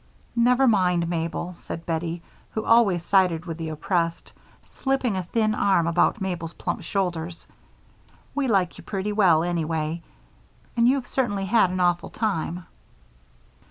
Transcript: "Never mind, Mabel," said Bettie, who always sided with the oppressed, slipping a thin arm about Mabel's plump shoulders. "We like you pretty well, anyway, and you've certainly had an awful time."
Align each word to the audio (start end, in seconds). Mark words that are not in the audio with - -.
"Never 0.35 0.67
mind, 0.67 1.07
Mabel," 1.07 1.53
said 1.59 1.85
Bettie, 1.85 2.23
who 2.53 2.65
always 2.65 3.05
sided 3.05 3.45
with 3.45 3.59
the 3.59 3.69
oppressed, 3.69 4.33
slipping 4.71 5.15
a 5.15 5.21
thin 5.21 5.53
arm 5.53 5.85
about 5.85 6.19
Mabel's 6.19 6.55
plump 6.55 6.81
shoulders. 6.81 7.45
"We 8.33 8.47
like 8.47 8.79
you 8.79 8.83
pretty 8.83 9.11
well, 9.11 9.43
anyway, 9.43 10.01
and 10.75 10.87
you've 10.87 11.05
certainly 11.07 11.45
had 11.45 11.69
an 11.69 11.79
awful 11.79 12.09
time." 12.09 12.65